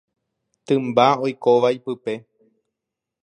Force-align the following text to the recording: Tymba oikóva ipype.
Tymba 0.65 1.05
oikóva 1.25 1.69
ipype. 1.77 2.13